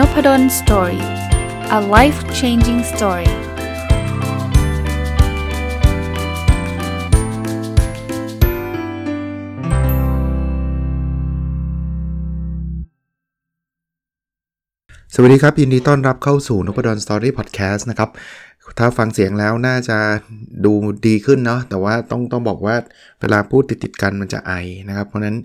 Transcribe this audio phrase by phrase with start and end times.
[0.00, 1.02] นพด ล story
[1.78, 3.32] a life changing story ส
[15.20, 18.10] วัสดีครับ ยินดีต้อนรับเข้าสู่นพดล story podcast นะครับ
[18.78, 19.98] ถ้าฟังเสียงแล้วน่าจะ
[20.64, 20.72] ดู
[21.06, 22.74] ดีขึ้นเนาะแต่ว่าต้องต้องบอกว่า
[23.20, 24.52] เวลาพูดติดติดกันมันจะไอ
[24.88, 25.36] นะครับ เพราะนั้น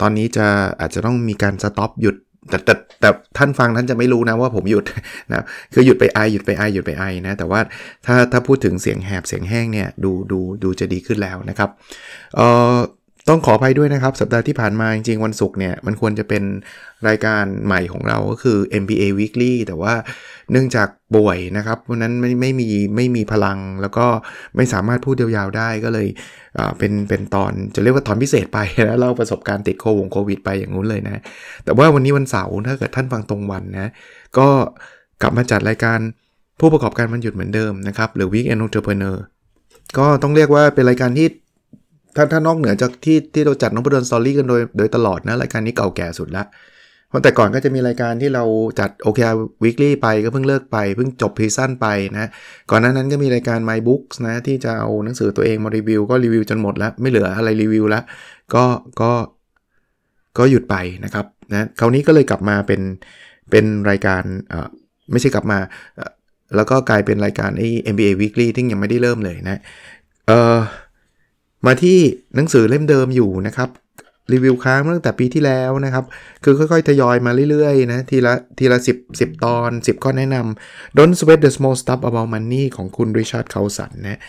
[0.00, 0.46] ตอนนี้จะ
[0.80, 2.16] อาจจะต้องมีการสต็อปหยุด
[2.50, 4.84] แต่แต่แต่ท่านฟังท่านจะไม่รู้นะว่าผมหยุด
[5.32, 5.42] นะ
[5.72, 7.60] คือหยุดไปไอหยุดไปไอหยุดไปไอนะแต่ว่า
[8.06, 11.70] ถ้าถ้าพูดถึงเสียงแหบเสียงแห้งเนี่ยดูดูดูจะดีขึ้นแล้วนะครับ
[12.36, 12.76] เอ่อ
[13.28, 16.42] ต้องขออภัยด้วยนะครับ สัปดาห์ที่ผ่านมาจริงๆ วันศุกร์เนี่ย มันควรจะเป็น
[17.08, 19.94] รายการใหม่ของเราก็คือ MBA Weekly แต่ว่า
[20.52, 24.06] เนื่องจากป่วยนะครับเพราะนั้นไม่ไม่มีไม่มีพลังแล้วก็
[24.56, 26.08] ไม่สามารถพูดยาวๆได้ก็เลย
[26.78, 28.58] เป็นเป็นตอนจะเรียกว่าตอนพิเศษไป
[28.88, 31.22] นะเล่าประสบการณ์ติดโควงโควิดไปอย่างนู้นเลยนะ
[31.64, 33.90] แต่ว่าวันนี้วันเสาร์ถ้าเกิดท่านฟังตรงวันนะ
[34.38, 34.48] ก็
[35.22, 35.98] กลับมาจัดรายการ
[36.60, 39.16] ผู้ประกอบการมันหยุดเหมือนเดิมนะครับหรือ Weekend Entrepreneur
[39.98, 41.26] ก็ต้องเรียกว่าเป็นรายการที่
[42.16, 46.44] ถ้าถ้านอกเหนือจากที่ที่เราจัดน้องประดนสตอรี่กันโดยโดยตลอดนะรายการนี้เก่าแก่สุดละ
[47.08, 48.44] เพราะแต่ก่อนก็จะมีรายการที่เรา
[48.80, 52.30] จัด OKR Weekly ไปก็เพิ่งเลิกไปเพิ่งจบพีซั่นไปนะ
[52.70, 58.04] ก่อนหน้านั้นก็มีรายการ My Books นะที่จะเอาหนังสือตัวเองมารีวิวก็รีวิวจนหมดแล้วไม่เหลืออะไรรีวิวแล้ว
[58.54, 58.64] ก็
[59.00, 59.12] ก็
[60.38, 62.80] ก็หยุดไปนะครับนะคราวนี้ก็เลยกลับมาเป็น
[63.50, 64.68] เป็นรายการเอ่อ
[65.12, 65.58] ไม่ใช่กลับมา
[66.56, 69.60] แล้วก็กลายเป็นรายการไอ้ MBA Weekly ที่ยังไม่ได้เริ่มเลยนะ
[70.28, 70.58] เอ่อ
[71.66, 71.98] มาที่
[72.34, 73.70] หนังสือเล่มเดิมอยู่นะครับ
[74.32, 76.04] รีวิวค้างตั้งแต่ปีที่แล้วนะครับ
[76.44, 82.64] คือค่อยๆ ทยอยมาเรื่อยๆ นะ ทีละทีละ10 10 ตอน 10 ข้อแนะนำ Don't sweat the small stuff about money
[82.76, 84.20] ของคุณริชาร์ดเคาสันนะ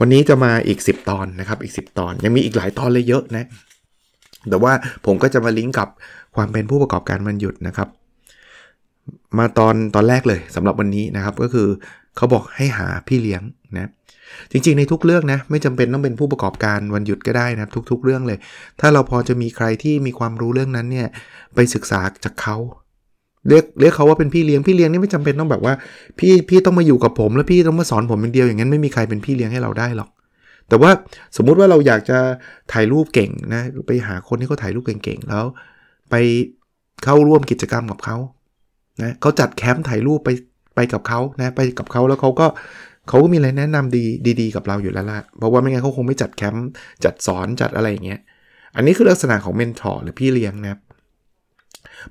[0.00, 3.46] วันนี้จะมาอีก 10 ตอนนะครับ อีก 10 ตอน ยังมีอีกหลายตอนเลยเยอะนะ
[4.48, 4.72] แต่ว่า
[5.06, 5.88] ผมก็จะมาลิงก์กับ
[6.36, 7.88] ความเป็นผู้ประกอบการมันหยุดนะครับ
[9.38, 11.68] มาตอนตอนแรกเลยสำหรับวันนี้นะครับ ก็คือ
[12.16, 13.42] เขาบอกให้หาพี่เลี้ยง
[13.76, 13.90] นะ
[14.52, 18.38] จริงๆ ในทุกเรื่องนะ ไม่จำเป็นต้องเป็นผู้ประกอบการวันหยุดก็ได้นะทุก ๆ เรื่องเลย
[18.80, 21.08] ถ้าเราพอจะมีใครที่มีความรู้เรื่องนั้นเนี่ย
[21.54, 22.56] ไปศึกษาจากเขา
[23.48, 25.74] เรียกเรียกเขาว่าเป็นพี่เลี้ยงพี่เลี้ยงนี่ไม่จำเป็นต้องแบบว่า
[26.18, 30.08] พี่พี่ต้องมาอยู่กับผม แล้วพี่ต้องมาสอนผมเป็นเดียวอย่างนั้นไม่มีใครเป็นพี่เลี้ยงให้เราได้หรอก
[30.68, 30.90] แต่ว่า
[31.36, 32.18] สมมุติว่าเราอยากจะ
[32.72, 35.44] ถ่ายรูปเก่งนะไปหาคนที่เขาถ่ายรูปเก่งๆแล้ว
[36.10, 36.14] ไป
[37.04, 38.16] เข้าร่วมกิจกรรมกับเขา
[39.02, 40.30] นะเขาจัดแคมป์ถ่ายรูปไป
[40.74, 42.46] ไปกับเขานะไปกับเขาแล้วเขาก็
[43.08, 44.04] เขาก็มีอะไรแนะนำดี
[44.40, 46.66] ดีๆกับเราอยู่แล้วล่ะเพราะว่าไม่งั้นเขาคงไม่จัดแคมป์
[47.04, 48.20] จัดสอนจัดอะไรอย่างเงี้ย
[48.76, 50.80] อันนี้คือลักษณะของเมนทอร์หรือพี่เลี้ยงนะครับ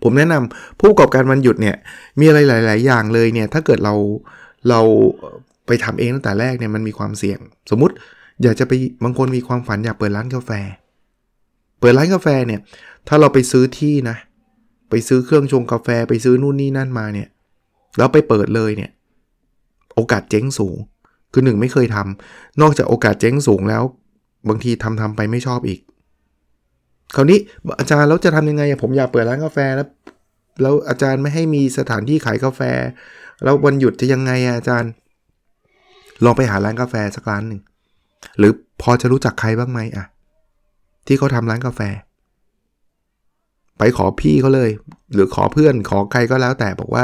[0.03, 1.75] ผมแนะนำผู้ประกอบการวันหยุดเนี่ย
[2.19, 3.93] มีอะไรหลาย ๆ อย่างเลยเนี่ยถ้าเกิดเรา
[4.69, 4.81] เรา
[5.67, 7.39] ไปทำเองตั้งแต่แรกเนี่ยมันมีความเสี่ยง
[7.71, 7.93] สมมุติ
[8.43, 8.71] อยากจะไป
[9.03, 10.51] บางคนมีความฝันอยากเปิดร้านกาแฟ
[11.79, 12.59] เปิดร้านกาแฟเนี่ย
[13.07, 14.17] ถ้าเราไปซื้อที่นะ
[14.89, 17.27] ไปซื้อเครื่องชงกาแฟไปซื้อนู่นนี่นั่นมาเนี่ย
[17.97, 18.91] แล้วไปเปิดเลยเนี่ย
[19.95, 20.77] โอกาสเจ๊งสูง
[21.33, 23.83] คือหนึ่งไม่เคยทำนอกจากโอกาสเจ๊งสูงแล้ว
[24.49, 25.79] บางทีทำทำไปไม่ชอบอีก
[27.15, 27.39] คราวนี้
[27.79, 29.87] อาจารย์แล้วจะทำยังไงผมอยากเปิดร้านกาแฟแล้ว
[30.61, 32.61] แล้วอาจารย์ไม่ให้มีสถานที่ขายกาแฟ
[33.43, 34.91] แล้ววันหยุดจะยังไงอาจารย์
[36.23, 37.61] ลองไปหาร้านกาแฟสักร้านหนึ่ง
[38.37, 38.51] หรือ
[38.81, 40.05] พอจะรู้จักใครบ้างไหมอะ
[41.07, 41.81] ที่เขาทำร้านกาแฟ
[43.77, 44.69] ไปขอพี่เขาเลย
[45.13, 47.03] หรือขอเพื่อนขอใครก็แล้วแต่บอกว่า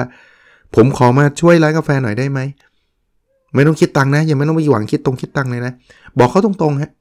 [0.76, 2.40] ผมขอมาช่วยร้านกาแฟหน่อยได้ไหม
[3.56, 5.74] ไม่ต้องคิดตังค์นะยังไม่ต้องไปหวังคิดตรงคิดตังค์เลยนะ
[6.20, 6.92] บอกเขาตรงๆฮะ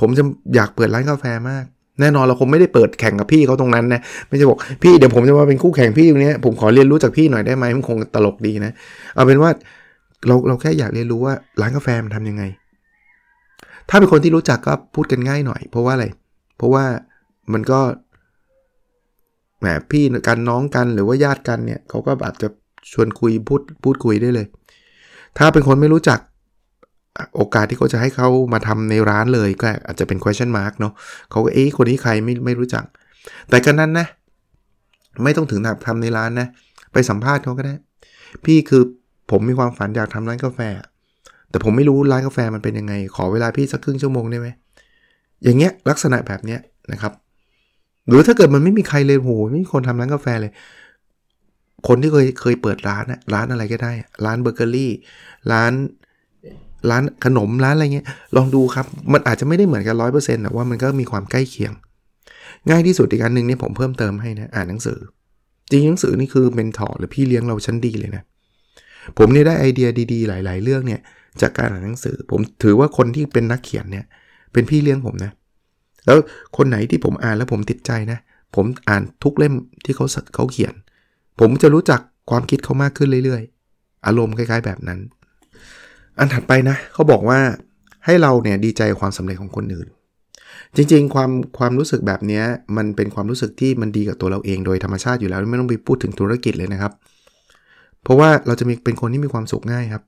[0.00, 0.22] ผมจะ
[0.54, 1.64] อยากเปิดร้านกาแฟมาก
[2.00, 8.72] แน่นอนเราคงไม่ได้เปิดแข่งกับพี่เขาตรงนั้นนะไม่ใช่บอกพี่เดี๋ยวผมจะมาเป็นคู่แข่งพี่ตรงนี้ผมขอเรียนรู้จากพี่หน่อยได้ไหมมันคงตลกดีนะ
[9.14, 9.50] เอาเป็นว่า
[10.26, 12.42] เราเราแค่อยากเรียนรู้ว่าร้านกาแฟมันทำยังไง
[13.88, 16.06] ถ้าเป็นคนที่รู้จักก็พูดกันง่ายหน่อย เพราะว่าอะไร
[16.56, 16.84] เพราะว่า
[17.52, 17.80] มันก็
[19.60, 22.48] แหมพี่กันน้องกันหรือว่าญาติกันเนี่ยเขาก็อาจจะ
[22.92, 24.46] ชวนคุยพูดพูดคุยได้เลย
[25.38, 26.18] ถ้าเป็นคนไม่รู้จัก
[27.36, 30.92] โอกาสที่เขาจะให้เขามาทำในร้านเลยก็อาจจะเป็น question mark เนาะ
[31.30, 32.84] เขาก็เอ๊ะคนนี้ใครไม่ไม่รู้จัก
[33.50, 34.06] แต่กันนั้นนะ
[35.24, 36.48] ไม่ต้องถึงทำในร้านนะ
[36.92, 37.74] ไปสัมภาษณ์เขาก็ได้
[38.44, 38.82] พี่คือ
[39.30, 40.60] ผมมีความฝันอยากทำร้านกาแฟ
[41.50, 44.48] แต่ผมไม่รู้ร้านกาแฟมันเป็นยังไง ขอเวลาพี่สักครึ่งชั่วโมงได้ไหม
[45.44, 46.60] อย่างเงี้ยลักษณะแบบเนี้ย
[46.92, 47.12] นะครับ
[48.08, 50.52] หรือถ้าเกิดมันไม่มีใครเลยโหไม่มีคนทำร้านกาแฟเลย
[51.86, 53.04] คนที่เคยเคยเปิดร้าน
[53.34, 53.92] ร้านอะไรก็ได้
[54.24, 54.92] ร้านเบเกอรี่
[55.52, 55.72] ร้าน
[56.90, 61.72] ร้านขนมร้านอะไรเงี้ย ลองดูครับ มันอาจจะไม่ได้เหมือนกันร้อยเปอร์เซ็นต์แต่ว่ามันก็มีความใกล้เคียง
[62.70, 64.98] ง่ายที่สุดอีกอันหนึ่งนี่ผมเพิ่มเติมให้นะ อ่านหนังสือ
[65.70, 68.22] จริงหนังสือนี่คือ mentor หรือพี่เลี้ยงเราชั้นดีเลยนะ
[69.18, 71.00] ผมเนี่ยได้ไอเดียดีๆ หลาย ๆ เรื่องเนี่ย
[71.40, 74.04] จากการอ่านหนังสือ ผมถือว่าคนที่เป็นนักเขียนเนี่ย
[74.52, 75.32] เป็นพี่เลี้ยงผมนะ
[76.06, 76.18] แล้ว
[76.56, 78.18] คนไหนที่ผมอ่านแล้วผมติดใจนะ
[78.56, 79.54] ผมอ่านทุกเล่ม
[79.84, 80.74] ที่เขาเขาเขียน
[81.40, 82.00] ผมจะรู้จัก
[82.30, 84.98] ความคิดเขามากขึ้นเรื่อยๆ อารมณ์คล้ายๆ แบบนั้น
[86.18, 87.38] อันถัดไปนะเขาบอกว่า
[88.04, 89.88] ให้เราเนี่ยดีใจความสำเร็จของคนอื่น
[90.76, 92.42] จริงๆ ความความรู้สึกแบบนี้
[92.76, 96.92] มันเป็นความรู้สึกที่มันดีกับตัวเราเองโดยธรรมชาติอยู่แล้ว ไม่ต้องไปพูดถึงธุรกิจเลยนะครับ
[98.02, 100.02] เพราะว่าเราจะมีเป็นคนที่มีความสุขง่ายครับ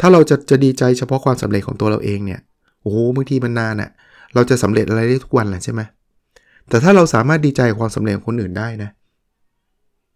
[0.00, 2.40] ถ้าเราจะจะดีใจเฉพาะความสำเร็จของตัวเราเองเนี่ย
[2.82, 3.90] โอ้โหบางทีมันนานอะ่ะ
[4.34, 5.80] เราจะสำเร็จอะไรได้ทุกวันแหละใช่ไหม
[6.68, 8.90] แต่ถ้าเราสามารถดีใจความสำเร็จของคนอื่นได้นะ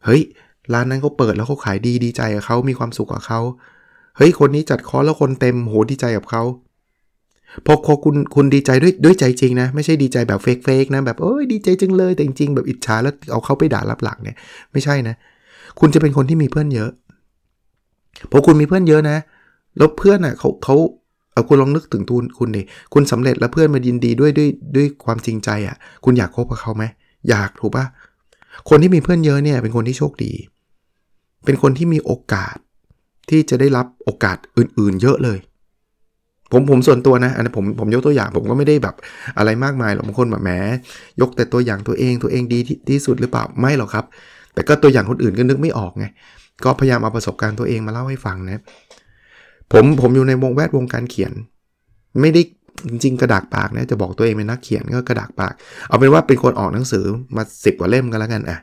[0.05, 0.23] เฮ้ย
[0.73, 3.41] ร้านนั้นเขาเปิดแล้วเขาขายดีดีใจกับเขามีความสุขกับเขา
[4.17, 6.43] เฮ้ย คนนี้จัดคอร์สแล้วคนเต็มโหดีใจกับเขา
[7.67, 14.37] พอคุณคุณดีใจด้วยด้วยใจจริงนะ ไม่ใช่ดีใจแบบเฟกเฟกนะ แบบเอ้ยดีใจจังเลยแต่จริงๆแบบอิจฉาแล้วเอาเขาไปด่ารับหลังเนี่ย
[14.73, 15.15] ไม่ใช่นะ
[15.81, 16.91] คุณจะเป็นคนที่มีเพื่อนเยอะ
[18.31, 19.19] พอคุณมีเพื่อนเยอะนะ
[19.79, 20.77] แล้วเพื่อนอะเขาเขา
[21.33, 22.63] เอาคุณลองนึกถึงตูนคุณดิ
[22.95, 26.85] คุณสำเร็จแล้วเพื่อนมายินดีด้วยด้วยด้วยความจริงใจอะ่ะ คุณอยากคบกับเขาไหม
[27.29, 27.85] อยากถูกปะ
[28.69, 30.33] คนที่มีเพื่อนเยอะเนี่ยเป็นคนที่โชคดี
[31.45, 32.57] เป็นคนที่มีโอกาส
[33.31, 35.39] ที่จะได้รับโอกาสอื่น ๆ เยอะเลย
[36.53, 38.95] ผมผมส่วนตัวนะ อันนี้ผมผมยกตัวอย่างผมก็ไม่ได้แบบ
[39.39, 40.51] อะไรมากมายหรอกบางคนแบบแหม
[41.21, 42.59] ยกแต่ตัวอย่างตัวเองตัวเองดี
[42.91, 44.05] ที่สุดหรือเปล่าไม่หรอกครับ
[44.55, 46.05] แต่ก็ตัวอย่างคนอื่นก็นึกไม่ออกไง
[46.65, 48.63] ก็พยายามเอาประสบการณ์ตัวเองมาเล่าให้ฟังนะ
[49.73, 51.33] ผมผมอยู่ในวงแวดวงการเขียน
[52.21, 52.43] ไม่ได้
[52.91, 55.53] จริงๆ กระดากปากนะจะบอกตัวเองเป็นนักเขียนก็กระดากปาก
[55.89, 57.05] เอาเป็นว่าเป็นคนออกหนังสือ
[57.37, 58.59] มาสิบกว่าเล่มกันแล้วกันอะ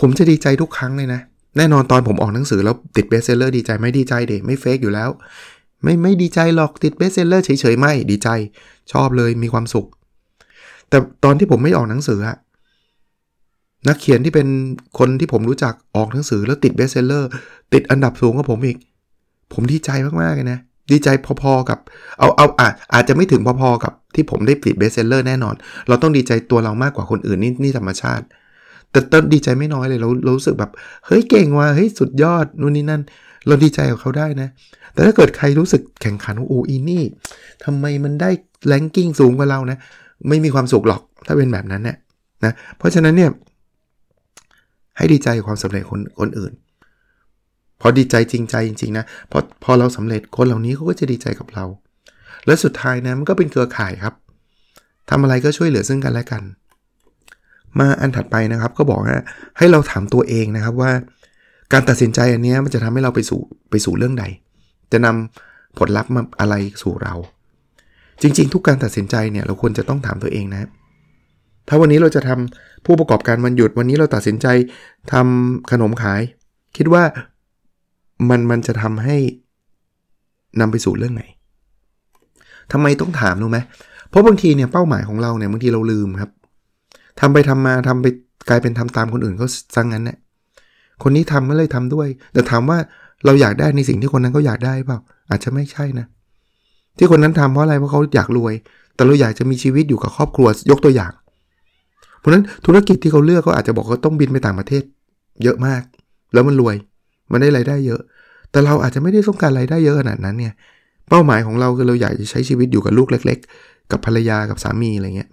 [0.00, 1.20] ผมจะดีใจทุกครั้งเลยนะ
[1.56, 5.10] แน่นอนตอนผมออกหนังสือแล้วติด best seller ดีใจไม่ดีใจดิไม่ fake อยู่แล้ว
[5.82, 8.28] ไม่ไม่ดีใจหรอกติด best seller เฉยๆไม่ดีใจ
[8.92, 9.86] ชอบเลยมีความสุข
[10.88, 12.36] แต่ตอนที่ผมไม่ออกหนังสืออะ
[13.88, 14.48] นักเขียนที่เป็น
[14.98, 17.28] คนที่ผมรู้จักออกหนังสือแล้วติด best seller
[17.72, 18.76] ติดอันดับสูงกว่าผมอีก
[19.52, 20.58] ผมดีใจมากๆเลยนะ
[20.90, 21.08] ดีใจ
[21.42, 21.78] พอๆกับ
[22.18, 25.54] เอาเอาอาจอาจจะไม่ถึงพอๆกับที่ผมได้ติด best seller แน่นอน
[25.88, 28.24] เราต้องดีใจตัวเรามากกว่าคนอื่นนี่นี่ธรรมชาติ
[28.90, 30.70] แต่ต้นดีใจไม่น้อยเลยเราเรารู้สึกแบบ
[31.06, 33.02] เฮ้ยเก่งว่ะเฮ้ยสุดยอดนู่นนี่นั่น
[33.46, 34.48] เราดีใจกับเขาได้นะ
[34.92, 37.04] แต่ถ้าเกิดใครรู้สึกแข่งขันว่าโอ้อีนี่
[37.64, 38.30] ทำไมมันได้
[38.66, 39.78] แลนกิ้งสูงกว่าเรานะ
[40.28, 41.96] ไม่มีความสุขหรอกถ้าเป็นแบบนั้นเนี่ย
[42.44, 43.30] นะเพราะฉะนั้นเนี่ย
[44.96, 46.52] ให้ดีใจความสำเร็จคนคนอื่น
[47.82, 51.64] พอดีใจจริงใจจริงๆนะพอพอเราสำเร็จคนเหล่านี้เขาก็จะดีใจกับเรา
[52.46, 54.14] และสุดท้ายนะมันก็เป็นเครือข่ายครับ
[55.10, 56.42] ทำอะไรก็ช่วยเหลือซึ่งกันและกัน
[57.78, 59.22] มาอันถัดไปนะครับก็บอกว่า
[59.58, 60.92] ให้เราถามตัวเองนะครับว่า
[61.72, 63.40] การตัดสินใจอันนี้มันจะทำให้เราไปสู่
[63.70, 64.24] ไปสู่เรื่องใด
[64.92, 67.14] จะนำผลลัพธ์มาอะไรสู่เรา
[68.22, 70.68] จริง ๆ ทุกการตัดสินใจเนี่ยเราควรจะต้องถามตัวเองนะ
[71.68, 74.46] ถ้าวันนี้เราจะทำผู้ประกอบการวันหยุดวันนี้เราตัดสินใจ
[75.12, 76.20] ทำขนมขาย
[76.76, 77.02] คิดว่า
[78.30, 79.16] มันมันจะทำให้
[80.60, 81.24] นำไปสู่เรื่องไหน
[82.72, 83.58] ทำไมต้องถามรู้ไหม
[84.10, 86.30] เพราะบางทีเนี่ยเป้าหมายของเราเนี่ยบางทีเราลืมครับ
[87.20, 88.06] ทำไปทำมาทำไป
[88.48, 90.18] กลายเป็นทำตามคนอื่นเขาซังงั้นเนี่ย
[91.02, 92.78] คนนี้ทำก็เลยทำด้วย แต่ถามว่า
[93.24, 94.98] เราอยากได้ในสิ่งที่คนนั้นเขาอยากได้เปล่า
[95.30, 96.06] อาจจะไม่ใช่นะ
[96.98, 98.54] ที่คนนั้นทำเพราะอะไรเพราะเขาอยากรวย
[98.94, 101.12] แต่เราอยากจะมีชีวิตอยู่กับครอบครัวยกตัวอย่าง
[102.18, 104.82] เพราะนั้นธุรกิจที่เขาเลือกเขาอาจจะบอกเขาต้องบินไปต่างประเทศ
[105.42, 105.82] เยอะมาก
[106.32, 106.76] แล้วมันรวย
[107.30, 108.00] มันได้รายได้เยอะ
[108.50, 110.52] แต่เราอาจจะไม่ได้ต้องการรายได้เยอะขนาดนั้นเนี่ย
[111.08, 115.30] เป้าหมายของเราคือเราอยากจะใช้ชีวิตอยู่กับลูกเล็ก ๆ กับภรรยากับสามีอะไรเงี้ย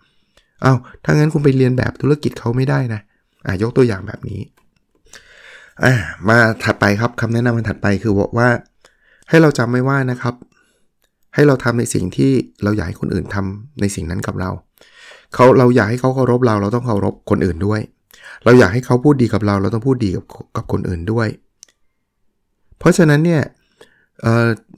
[0.61, 3.01] เอา้าถ้างั้นคุณไปเรียนแบบธุรกิจเขาไม่ได้นะ
[3.45, 4.39] อ่ายกตัวอย่างแบบนี้
[5.83, 5.93] อ่า
[6.29, 8.47] มาถัดไปครับคำแนะนำมันถัดไปคือบอกว่า
[9.29, 10.35] ให้เราจำไว้ว่านะครับ
[11.35, 12.31] ให้เราทำในสิ่งที่
[12.63, 14.49] เราอยากให้คนอื่นทำในสิ่งนั้นกับเรา
[15.33, 17.81] เขาเราอยากให้เขาเคารพเราเราต้องเคารพคนอื่นด้วย
[18.45, 21.27] เราอยากให้เขาพูดดีกับเรา เราต้องพูดดีกับกับคนอื่นด้วย
[22.79, 23.43] เพราะฉะนั้นเนี่ย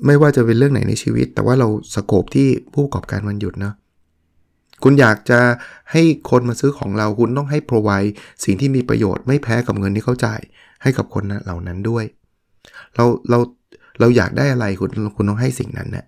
[0.06, 3.74] ไม่ว่าจะเป็นเรื่องไหนในชีวิต แต่ว่าเราสโคบที่ผู้ประกอบการวันหยุดนะ
[4.84, 5.40] คุณอยากจะ
[5.92, 8.12] ให้คนมาซื้อของเราคุณต้องให้ provide
[8.44, 10.42] สิ่งที่มีประโยชน์ไม่แพ้กับเงินที่เขาจ่าย
[10.82, 12.06] ให้กับคนเหล่านั้นด้วย
[12.96, 13.40] เราเรา
[14.00, 16.06] เราอยากได้อะไรคุณคุณต้องให้สิ่งนั้นนะ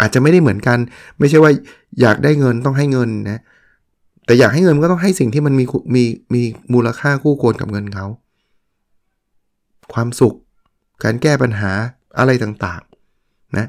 [0.00, 0.78] อาจจะไม่ได้เหมือนกัน
[1.18, 1.52] ไม่ใช่ว่า
[2.00, 3.40] อยากได้เงินต้องให้เงินนะ
[4.26, 5.64] แต่อยากให้เงินก็ต้องให้สิ่งที่มันมี
[5.94, 8.06] มีมีมูลค่าคู่ควรกับเงินเขา
[9.94, 10.34] ความสุข
[11.04, 11.72] การแก้ปัญหา
[12.18, 13.66] อะไรต่างๆนะ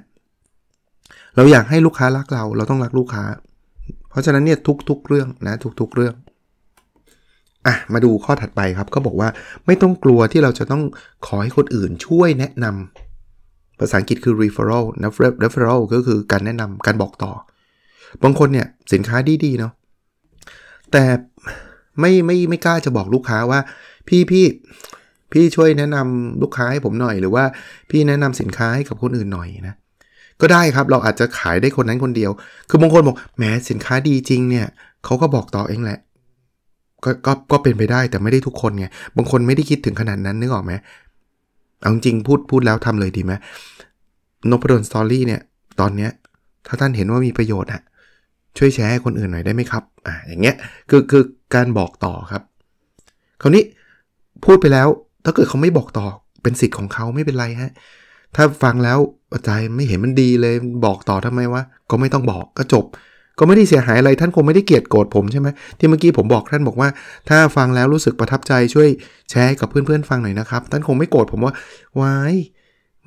[1.35, 3.23] เราอยากให้ลูกค้ารักเราเราต้องรักลูกค้า
[4.09, 6.15] เพราะฉะนั้นเนี่ยทุกๆเรื่องนะทุกๆเรื่อง
[7.65, 9.29] อะมาดูข้อถัดไปครับก็บอกว่า
[9.65, 10.83] ไม่ต้องกลัวที่เราจะต้อง
[11.25, 15.11] ขอให้คนอื่นช่วยแนะนำภาษาอังกฤษคือ referral นะ
[15.43, 17.31] referral ก็คือการแนะนำการบอกต่อ
[18.23, 19.73] บางคนเนี่ยสินค้าดีๆเนาะ
[20.91, 21.03] แต่
[21.99, 23.59] ไม่ไม่ไม่กล้าจะบอกลูกค้าว่า
[24.07, 24.45] พี่พี่
[25.31, 27.43] พี่ช่วยแนะนำลูกค้าให้ผมหน่อย หรือว่า
[27.89, 29.75] พี่แนะนำสินค้าให้กับคนอื่นหน่อยนะ
[30.41, 32.31] ก็ได้ครับเราอาจจะขายได้คนนั้นคนเดียว
[32.69, 34.67] คือบางคนบอกแหมสินค้าดีจริงเนี่ย
[35.05, 35.99] เขาก็บอกต่อเองแหละ
[37.03, 38.85] ก็ก็ก็เป็นไปได้แต่ไม่ได้ทุกคนไง
[39.17, 40.73] บางคนไม่ได้คิดถึงขนาดนั้นนึกออกไหม
[41.81, 43.33] เอาจริงพูดพูดแล้วทำเลยดีไหม
[44.49, 45.41] นพดลสตอรี่เนี่ย
[45.79, 46.11] ตอนเนี้ย
[46.67, 47.81] ถ้าท่านเห็นว่ามีประโยชน์อะ
[48.57, 50.55] ช่วยแชร์ให้คนอื่นหน่อยได้ไหมครับอ่าอย่างเงี้ย
[50.89, 51.23] คือคือ
[51.55, 52.41] การบอกต่อครับ
[53.41, 53.63] คราวนี้
[54.45, 54.87] พูดไปแล้ว
[55.23, 56.05] ถ้าเกิดเขาไม่บอกต่อ
[56.43, 57.71] เป็นสิทธิ์ของเขาไม่เป็นไรฮะ
[58.35, 58.99] ถ้าฟังแล้ว
[59.45, 60.55] ใจไม่เห็นมันดีเลย
[60.85, 62.85] บอกต่อทำไมวะก็ไม่ต้องบอกก็จบ
[63.39, 65.47] ก็ไม่ได้เสียหายอะไรท่านคงไม่ได้เกลียดโกรธผมใช่ไหม
[65.79, 66.89] ที่เมื่อกี้ผมบอกท่านบอกว่า
[67.29, 68.89] ถ้าฟังแล้วรู้สึกประทับใจช่วย
[69.31, 71.53] แชร์กับเพื่อนๆฟังหน่อยนะครับ ท่านคงไม่โกรธผมว่า
[72.01, 72.33] วาย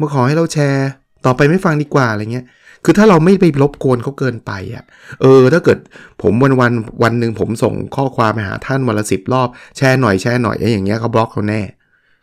[0.00, 0.88] มาขอให้เราแชร์
[1.26, 2.46] ต่อไปไม่ฟังดีกว่าอะไรเงี้ย
[2.84, 4.84] คือถ้าเราไม่ไปรบกวนเขาเกินไปอะ
[5.20, 5.78] เออ ถ้าเกิด
[6.22, 11.60] ผมวันวันวันหนึ่งผมส่งข้อความไปหาท่านวันละสิบรอบแชร์หน่อยแชร์หน่อยอย่างเงี้ยเขาบล็อกเขาแน่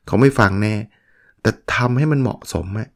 [0.07, 0.73] เขาไม่ฟังแน่
[1.41, 2.89] แต่ทำให้มันเหมาะสมอะ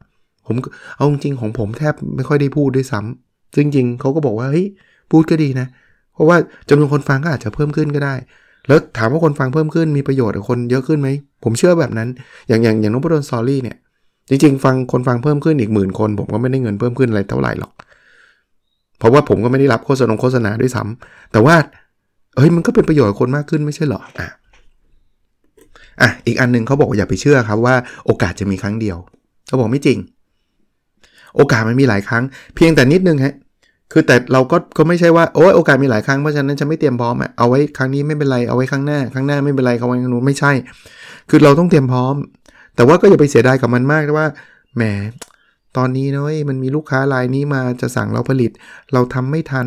[0.46, 0.56] ผม
[0.96, 4.66] เอาจริงของผมแทบไม่ค่อยได้พูดด้วยซ้ำจริงๆเขาก็บอกว่าเฮ้ย
[5.10, 5.66] พูดก็ดีนะ
[6.14, 6.36] เพราะว่า
[6.68, 8.14] จำนวนคนฟังก็อาจจะเพิ่มขึ้นก็ได้
[8.68, 11.08] แล้วถามว่าคนฟังเพิ่มขึ้นมีประโยชน์กับคนเยอะขึ้นไหม
[11.44, 12.08] ผมเชื่อแบบนั้น
[12.48, 13.76] อย่างอย่างอย่างน้องพดลสอรี่เนี่ย
[14.28, 17.72] จริงๆ ฟังคนฟังเพิ่มขึ้นอีกหมื่นคน ผมก็ไม่ได้เงินเพิ่มขึ้นอะไรเท่าไหร่หรอก
[18.98, 21.54] เพราะว่าผมก็ไม่ได้รับโฆษณาโฆษณาด้วยซ้ำแต่ว่า
[22.36, 24.28] เฮ้ยมันก็เป็นประโยชน์กับคนมากขึ้นไม่ใช่หรออะ
[26.00, 27.74] อะอีกอันนึงเขาบอกว่าอย่าไปเชื่อครับว่า
[28.06, 28.96] โอกาสจะมีครั้งเดียว
[29.48, 29.98] เขาบอกไม่จริง
[31.36, 33.34] โอกาสมันมีหลายครั้ง เพียงแต่นิดนึงฮะ
[33.92, 40.52] คือแต่เราก็ก็ไม่ใช่ว่าโอ้ยโอกาสมีหลายครั้งเพราะฉะนั้นจะไม่เตรียมพร้อมอะเอาไว้ครั้งนี้ไม่เป็นไรเอาไว้ครั้งหน้าครั้งหน้าไม่เป็นไรเขาไว้ครั้งนู้นไม่ใช่
[41.30, 42.14] คือเราต้องเตรียมพร้อม
[42.76, 44.26] แต่ว่าก็อย่าไปเสียดายกับมันมากว่า
[44.76, 44.82] แหม
[45.76, 48.50] ตอนนี้เว้ยมันมีลูกค้ารายนี้มาจะสั่งเราผลิต
[48.92, 49.66] เราทำไม่ทัน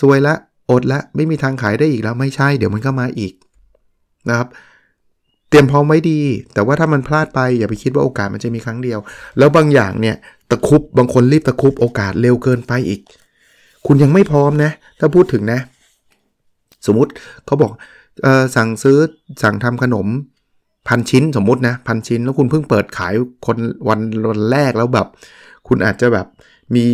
[0.00, 0.34] ซวยละ
[0.70, 3.32] อดละไม่มีทางขายได้อีกแล้วไม่ใช่ เดี๋ยวมันก็มาอีก
[4.28, 4.48] นะครับ
[5.52, 6.20] เตรียมพร้อมไว้ดี
[6.54, 8.98] แต่ว่าถ้ามันพลาดไปอย่าไปคิดว่าโอกาสมันจะมีครั้งเดียว
[9.38, 10.16] แล้วบางอย่างเนี่ย
[10.50, 13.00] ตะคุบบางคนรีบตะคุบโอกาสเร็วเกินไปอีก
[13.86, 15.60] คุณยังไม่พร้อมนะ ถ้าพูดถึงนะ
[16.86, 17.10] สมมุติ
[17.46, 17.70] เขาบอก
[18.26, 18.98] ออสั่งซื้อ
[19.42, 20.06] สั่งทำขนม
[20.88, 23.14] พันชิ้นสมมุตินะพันชิ้น แล้วคุณเพิ่งเปิดขาย
[23.46, 23.56] คน
[23.88, 25.06] วันวันแรกแล้วแบบ
[25.68, 26.26] คุณอาจจะแบบ
[26.74, 26.84] มี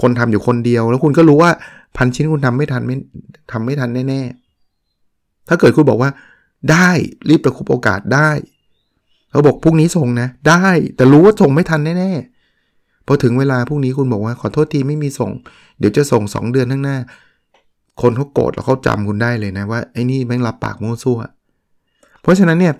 [0.00, 1.50] คนทำอยู่คนเดียว แล้วคุณก็รู้ว่า
[1.96, 2.96] พันชิ้นคุณทำไม่ทันไม่
[3.52, 6.10] ทำไม่ทันแน่ๆถ้าเกิดคุณบอกว่า
[6.70, 6.88] ได้
[7.28, 8.30] รีบประคุบโอกาสได้
[9.30, 10.64] เขาบอกพรุ่งนี้ส่งนะ ได้
[10.96, 15.30] แต่รู้ว่าส่งไม่ทันแน่ๆพอถึงเวลาพรุ่งนี้คุณบอกว่าขอโทษทีไม่มีส่ง
[15.78, 16.96] เดี๋ยวจะส่ง 2 เดือนข้างหน้า
[18.02, 21.18] คนเขาโกรธแล้วเขาจำคุณได้เลยนะว่าไอ้นี่แม่งรับปากโม้ซั่ว
[22.22, 22.74] เพราะฉะนั้นเนี่ย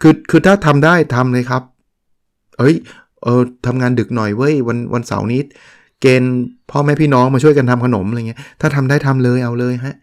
[0.00, 1.62] คือคือถ้าทำได้ทำเลยครับ
[2.58, 2.76] เอ้ย
[3.22, 5.40] เออทำงานดึกหน่อยเว้ยวันวันเสาร์นี้
[6.00, 6.34] เกณฑ์
[6.70, 9.96] พ่อแม่พี่น้องมาช่วยกันทำขนมอะไรเงี้ยถ้าทำได้ทำเลยเอาเลยฮะ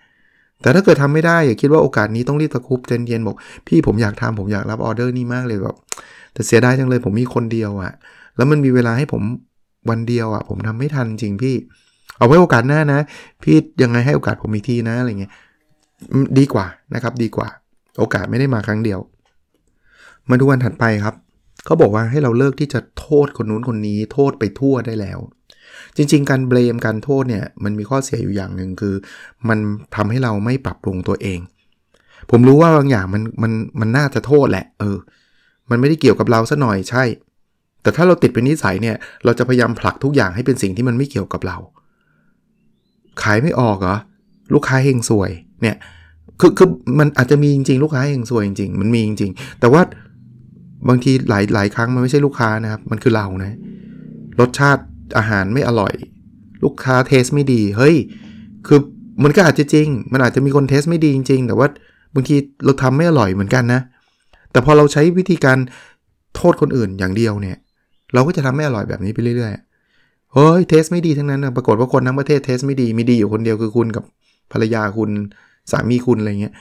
[0.62, 3.36] แต่ถ้าเกิดทำไม่ได้อย่าคิดว่าโอกาสนี้ต้องรีบตะคุบเจนเย็นบอก
[3.68, 5.76] พี่ผมอยากทำผมอยากรับออเดอร์นี่มากเลยแบบ
[6.34, 7.92] แต่เสียดายจังเลยผมมีคนเดียวอะ่ะ
[8.36, 9.22] แล้วมันมีเวลาให้ผม
[9.90, 11.56] วันเดียวอะ่ะ ผมทำไม่ทันจริงพี่
[12.18, 13.00] เอาไว้โอกาสหน้านะ
[13.44, 15.32] พี่ยังไงให้โอกาสผมอีกทีนะอะไรเงี้ย
[16.38, 17.48] ดีกว่านะครับ ดีกว่า
[18.00, 19.00] โอกาสไม่ได้มาครั้งเดียว
[20.30, 21.16] มาดูวันถัดไปครับ
[21.66, 25.20] เขาบอกว่าให้เราเลิกที่จะโทษคนนู้นคนนี้ โทษไปทั่วได้แล้ว
[25.98, 28.96] จริง ๆ การเบลมการโทษเนี่ยมันมีข้อเสียอยู่อย่างหนึ่งคือ
[29.50, 29.60] มัน
[29.96, 31.40] ทำให้เราไม่ปรับปรุงตัวเอง
[32.32, 34.98] ผมรู้ว่าบางอย่างมันมันมันน่าจะโทษแหละ เออ
[35.70, 37.04] มันไม่ได้เกี่ยวกับเราซะหน่อยใช่
[37.82, 41.58] แต่ถ้าเราติดเป็นนิสัยเนี่ยเราจะพยายามผลักทุกอย่างให้เป็นสิ่งที่มันไม่เกี่ยวกับเรา
[43.22, 43.98] ขายไม่ออกเหรอ
[44.54, 45.75] ลูกค้าเฮงสวยเนี่ย
[46.40, 49.82] คือคือมันอาจจะมีจริงๆ ลูกค้าเฮงสวยจริงๆ มันมีจริงๆ แต่ว่า
[50.90, 53.58] บางทีหลายหลายครั้งมันไม่ใช่ลูกค้านะครับ มันคือเรานะ
[54.40, 54.84] รสชาติ
[55.18, 55.94] อาหารไม่อร่อย
[56.64, 57.96] ลูกค้าเทสไม่ดี เฮ้ย
[58.68, 58.80] คือ
[59.24, 61.68] มันก็อาจจะจริง มันอาจจะมีคนเทสไม่ดีจริงๆแต่ว่า
[62.16, 62.36] บางที
[62.66, 63.82] เราทำไม่อร่อยเหมือนกันนะ
[64.52, 65.58] แต่พอเราใช้วิธีการ
[66.36, 67.58] โทษคนอื่นอย่างเดียวเนี่ย
[68.14, 74.04] เราก็จะทำไม่อร่อยแบบนี้ไปเรื่อยๆ เฮ้ยเทสไม่ดีทั้งนั้นนะปรากฏว่าคนทั้งประเทศเทสไม่ดี มีดีอยู่คนเดียวคือคุณกับ
[74.52, 75.10] ภรรยาคุณ
[75.72, 76.54] สามีคุณอะไรเงี้ย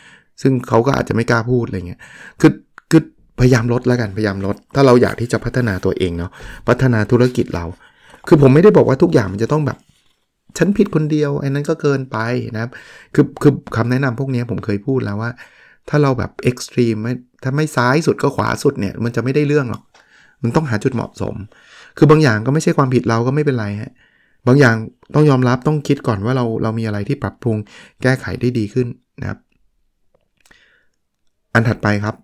[0.42, 2.00] ซึ่งเขาก็อาจจะไม่กล้าพูดอะไรเงี้ย
[2.40, 2.52] คือ
[2.90, 3.02] คือ
[3.40, 6.30] พยายามลดแล้วกัน พยายามลด ถ้าเราอยากที่จะพัฒนาตัวเองเนาะ
[6.68, 7.64] พัฒนาธุรกิจเรา
[8.28, 9.78] คือผมไม่ได้บอกว่าทุกอย่างมันจะต้องแบบ
[10.58, 12.18] ฉันผิดคนเดียวไอ้นั้นก็เกินไป
[12.54, 12.70] นะครับ
[13.14, 15.30] คือคือคำแนะนำพวกนี้ผมเคยพูดแล้วว่า
[15.88, 16.96] ถ้าเราแบบเอ็กซ์ตรีม
[17.42, 19.82] ถ้าไม่ซ้ายสุดก็ขวาสุดเนี่ย มันจะไม่ได้เรื่องหรอก
[20.42, 21.34] มันต้องหาจุดเหมาะสม
[21.98, 23.92] คือบางอย่างก็ไม่ใช่ความผิดเราก็ไม่เป็นไรฮะ
[24.46, 24.76] บางอย่าง
[25.14, 27.56] ต้องยอมรับต้องคิดก่อนว่าเราเรามีอะไรที่ปรับปรุง
[28.02, 28.88] แก้ไขได้ดีขึ้น
[29.20, 29.38] นะครับ
[31.54, 32.16] อันถัดไปครับ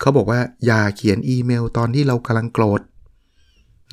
[0.00, 2.80] เขาบอกว่าอย่าเขียนอีเมลตอนที่เรากำลังโกรธ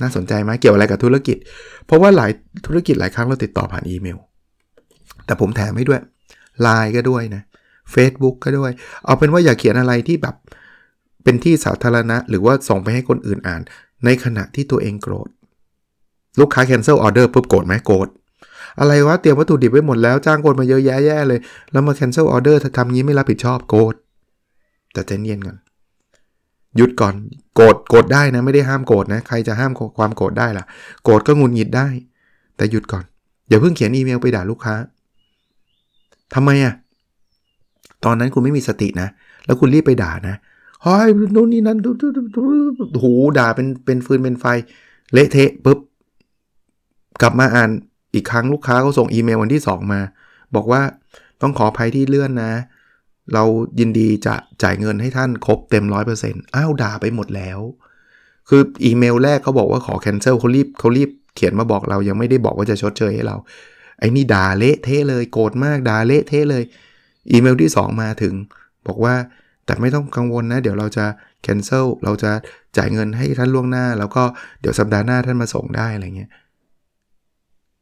[0.01, 1.37] น่าสนใจไหมเกี่ยวอะไรกับธุรกิจ
[1.85, 2.31] เพราะว่าหลาย
[2.65, 4.17] ธุรกิจหลายครั้งเราติดต่อผ่านอีเมล
[5.25, 6.01] แต่ผมแถมให้ด้วย
[6.65, 7.43] Line ก็ด้วยนะ
[7.93, 8.71] Facebook ก็ด้วย
[9.05, 10.35] เอาเป็นว่าอย่าเขียนอะไรที่แบบ
[11.23, 13.61] เป็นที่สาธารณะ หรือว่าส่งไปให้คนอื่นอ่าน
[14.05, 15.29] ในขณะที่ตัวเองโกรธ
[16.39, 18.07] ลูกค้า cancel order ปุ๊บโกรธไหมโกรธ
[18.79, 21.39] อะไรวะเตรียมวัตถุดิบไว้หมดแล้วจ้างคนมาเยอะแยะแย่เลย
[21.71, 23.95] แล้วมา cancel order ถ้าทำงี้ไม่รับผิดชอบโกรธ
[24.93, 25.57] แต่ใจเย็นก่อน
[26.77, 27.15] หยุดก่อน
[27.55, 30.65] โกรธโกรธได้นะไม่ได้ห้ามโกรธนะใครจะห้ามความโกรธได้ล่ะ
[31.03, 31.87] โกรธก็งุนหงิดได้
[32.57, 33.03] แต่หยุดก่อน
[33.49, 34.75] อย่าเพิ่งเขียนอีเมลไปด่าลูกค้า
[36.33, 36.73] ทำไมอะ่ะ
[38.05, 39.07] ตอนนั้นคุณไม่มีสตินะ
[39.45, 40.35] แล้วคุณรีบไปด่านะ
[40.83, 41.77] เฮ้ยนู่นนี่นั่น
[43.01, 44.45] หูด่าเป็นเป็นฟืนเป็นไฟ
[45.13, 45.79] เละเทะปุ๊บ
[47.21, 47.69] กลับมาอ่าน
[48.13, 50.01] อีกครั้งลูกค้าเขาส่งอีเมลวันที่ 2 มา
[50.55, 50.81] บอกว่า
[51.41, 52.51] ต้องขออภัยที่เลื่อนนะ
[53.33, 53.43] เรา
[53.79, 57.59] ยินดีจะจ่ายเงินให้ท่านครบเต็มร้อยเปอร์เซ็นต์อ้าวด่าไปหมดแล้ว
[58.49, 63.37] คืออีเมลแรกเขาบอกว่าขอแคนเซิลเขารีบเขารีบเขียนมาบอกเรายังไม่ได้บอกว่าจะชดเชยให้เรา
[63.99, 66.63] ไอ้นี่ด่าเละเทะเลยโกรธมากด่าเละเทะเลย
[67.31, 68.33] อีเมลที่ 2 มาถึง
[68.87, 69.15] บอกว่า
[69.65, 71.05] แต่ไม่ต้องกังวลนะ เดี๋ยวเราจะ
[71.45, 72.31] cancel เราจะ
[72.77, 74.23] จ่ายเงินให้ท่านล่วงหน้า แล้วก็
[74.61, 76.31] เดี๋ยวสัปดาห์หน้าท่านมาส่งได้อะไรเงี้ย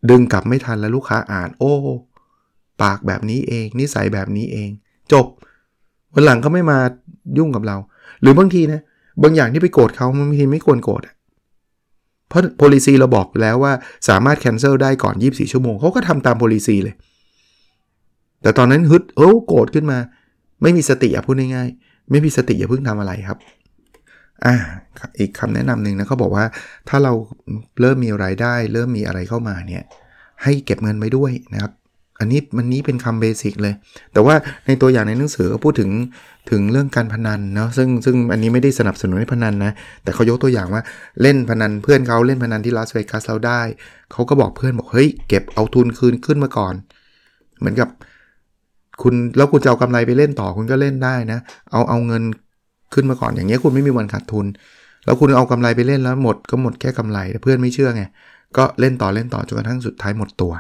[0.09, 1.73] ดึงกลับไม่ทันแล้วลูกค้าอ่าน โอ้
[2.81, 4.69] ปากแบบนี้เอง นิสัยแบบนี้เอง
[5.11, 5.25] จบ
[6.13, 6.77] วันหลังเขาไม่มา
[7.37, 7.77] ยุ่งกับเรา
[8.21, 8.81] หรือบางทีนะ
[9.23, 11.01] บางอย่างที่ไปโกรธเขาบางทีไม่ควรโกรธ
[12.29, 13.73] เพราะ policy เราบอกแล้วว่า
[14.09, 16.95] สามารถ cancel ได้ก่อน 24 ชั่วโมงเขาก็ทำตาม policy เลย
[18.41, 19.99] แต่ตอนนั้นฮึดโอ้โกรธขึ้นมา
[20.61, 23.37] ไม่มีสติอย่าพูดง่ายๆไม่มีสติอย่าเพิ่งทำอะไรครับ
[24.45, 24.55] อ่า
[25.19, 26.45] อีกคำแนะนำหนึ่งนะเขาบอกว่า
[26.89, 27.13] ถ้าเรา
[27.81, 29.83] เริ่มมีรายได้ เริ่มมีอะไรเข้ามาเนี่ย
[30.43, 31.71] ให้เก็บเงินไว้ด้วยนะครับ
[32.23, 33.73] อันนี้มันนี้เป็นคำเบสิกเลย
[34.13, 34.35] แต่ว่า
[34.67, 35.89] ในตัวอย่างในหนังสือเขาพูดถึง
[36.51, 39.71] ถึงเรื่องการพนันเนาะซึ่งซึ่งอันนี้ไม่ได้สนับสนุนให้พนันนะ
[40.03, 40.81] แต่เขายกตัวอย่างว่า
[41.21, 43.61] เล่นพนันเพื่อนเขาเล่นพนันที่ลาสเวกัสเราได้
[44.11, 46.73] เขาก็บอกเพื่อนบอกเฮ้ยเก็บเอาทุนคืนขึ้นมาก่อน
[47.59, 47.89] เหมือนกับ
[49.01, 51.39] คุณแล้วคุณจะเอากำไรไปเล่นต่อคุณก็เล่นได้นะ
[51.71, 52.23] เอาเอาเงิน
[52.93, 54.45] ขึ้นมาก่อนอย่างเงี้ยคุณไม่มีวันขาดทุน
[55.05, 58.03] แล้วคุณเอากำไรไปเล่นแล้วหมดก็หมดแค่กำไรแต่เพื่อนไม่เชื่อไง
[58.57, 60.53] ก็เล่นต่อเล่นต่อจนกระทั่งสุดท้ายหมดตัว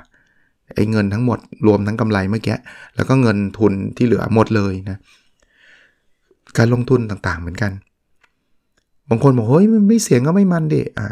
[0.75, 2.57] ไอ้เงินทั้งหมดรวมทั้งกำไรเมื่อกี้
[2.95, 4.97] แล้วก็เงินทุนที่เหลือหมดเลยนะ
[6.57, 7.71] การลงทุนต่างๆเหมือนกัน
[9.09, 11.09] บางคนบอกเฮ้ยมันไม่เสียงก็ไม่มันดะอะ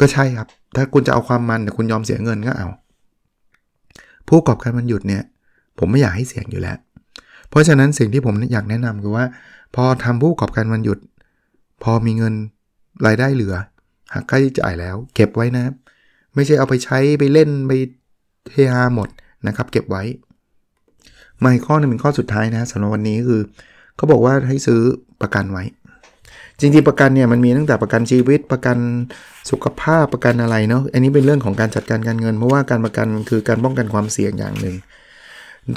[0.00, 2.68] ก็ใช่ครับ ถ้าคุณจะเอาความมันแต่คุณยอมเสียเงินก็เอา
[4.26, 5.22] ผู้ประกอบการมันหยุดเนี่ย
[5.78, 6.76] ผมไม่อยากให้เสี่ยงอยู่แล้ว
[7.48, 9.24] เพราะฉะนั้นสิ่งที่ผมอยากแนะนำคือว่า
[9.74, 10.98] พอทำผู้ประกอบการมันหยุด
[11.82, 12.34] พอมีเงิน
[13.06, 13.54] รายได้เหลือ
[14.12, 15.64] หักค่าใช้จ่ายแล้ว เก็บไว้นะ
[16.34, 17.72] ไม่ใช่เอาไปใช้ไปเล่นไป
[18.50, 19.08] เฮฮาหมด
[19.46, 20.02] นะครับ เก็บไว้
[21.42, 23.40] มาข้อนึงเป็นข้อสุดท้ายนะสำหรับวันนี้คือ
[23.96, 24.80] เขาบอกว่าให้ซื้อ
[25.22, 25.64] ประกันไว้
[26.60, 28.76] จริงๆประกันเนี่ยมันมีตั้งแต่ประกันชีวิตประกัน
[29.50, 34.76] สุขภาพประกันอะไรเนาะอันนี้เป็นเรื่องของการจัดการการเงิน เพราะว่าการประกันคือการป้องกันความเสี่ยงอย่างหนึ่ง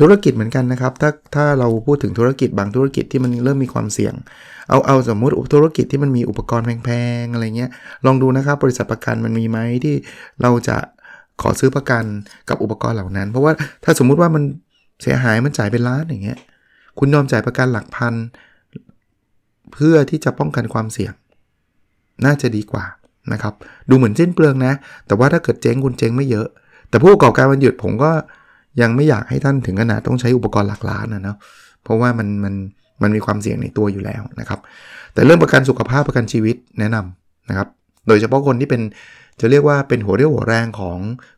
[0.01, 4.13] ธุรกิจเหมือนกันนะครับ ถ้าถ้าเราพูดถึงธุรกิจบางธุรกิจที่มันเริ่มมีความเสี่ยง
[4.69, 6.89] เอาเอาสมมุติธุรกิจที่มันมีอุปกรณ์แพ
[7.21, 7.71] งๆอะไรเงี้ย
[8.05, 9.95] ลองดูนะครับ บริษัทประกันมันมีไหมที่
[10.41, 10.77] เราจะ
[11.41, 12.03] ขอซื้อประกัน
[12.49, 14.43] กับอุปกรณ์เหล่านั้น เพราะว่าถ้าสมมุติว่ามัน
[15.01, 16.39] เสียหายมันจ่ายเป็นล้านอย่างเงี้ย
[16.99, 18.13] คุณยอมจ่ายประกันหลักพัน
[19.73, 21.13] เพื่อที่จะป้องกันความเสี่ยง
[22.25, 22.85] น่าจะดีกว่า
[23.33, 23.53] นะครับ
[23.89, 24.73] ดูเหมือนเส้นเปลืองนะ
[25.07, 26.47] แต่ว่าถ้าเกิดเจ๊งคุณเจ๊งไม่เยอะ
[26.89, 28.11] แต่ผู้ประกอบการมันหยุดผมก็
[28.81, 31.37] ยังไม่อยากให้ท่านถึงขนาดต้องใช้อุปกรณ์หลักล้านนะเนาะ
[31.83, 32.53] เพราะว่ามันมัน
[33.01, 34.59] มันมีความเสี่ยงในตัวอยู่แล้วนะครับ
[35.13, 37.67] แต่เรื่องประกันสุขภาพประกันชีวิตแนะนำนะครับ
[38.07, 38.81] โดยเฉพาะคนที่เป็น
[39.39, 40.97] จะเรียกว่าเป็นหัวเรี่ยวหัวแรงของ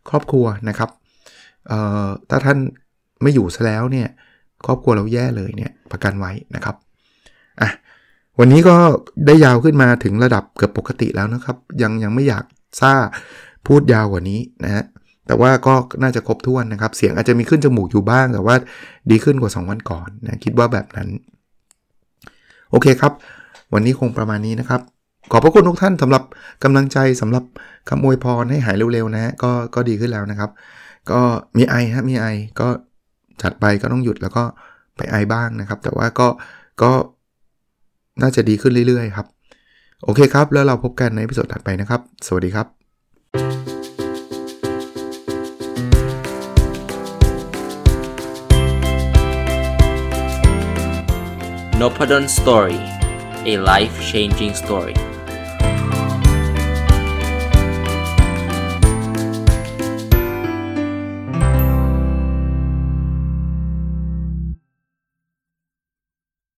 [0.10, 0.90] ครอบครัวนะครับ
[2.30, 2.58] ถ้าท่าน
[3.22, 4.08] ไม่อยู่ซะแล้วเนี่ย
[4.66, 6.76] ครอบครัวเราแย่เลยเนี่ยประกันไว้นะครับ
[7.62, 7.70] อะ
[8.40, 8.76] วันนี้ก็
[9.26, 12.44] ได้ยาวขึ้นมาถึงระดับเกือบปกติแล้วนะครับ ยังยังไม่อยาก
[12.80, 12.94] ซ่า
[13.68, 14.84] พูดยาวกว่านี้นะฮะ
[15.28, 18.56] แต่ว่าก็น่าจะครบถ้วนนะครับ เสียงอาจจะมีขึ้นจมูกอยู่บ้าง แต่ว่า
[19.12, 21.10] ดีขึ้นกว่า 2 วันก่อนนะคิดว่าแบบนั้น
[22.72, 23.14] โอเคครับ
[23.74, 24.82] วันนี้คงประมาณนี้นะครับ
[25.32, 26.24] ขอบพระคุณทุกท่านสำหรับ
[26.64, 27.44] กำลังใจสำหรับ
[27.90, 30.50] คำอวยพรให้หายเร็วๆนะฮะก็ก็ดีขึ้นแล้วนะครับ
[31.12, 31.20] ก็
[31.58, 32.26] มีไอฮะมีไอ
[32.60, 32.68] ก็
[33.42, 34.44] จัดไปก็ต้องหยุดแล้วก็
[34.98, 36.28] ไปไอบ้างนะครับ แต่ว่าก็
[36.82, 36.92] ก็
[38.22, 39.28] น่าจะดีขึ้นเรื่อยๆครับ
[40.04, 42.68] โอเคครับ แล้วเราพบกันในพิสดถัดไปนะครับ สวัสดีครับ
[51.82, 52.80] n o p a d o n Story
[53.52, 54.96] a life changing story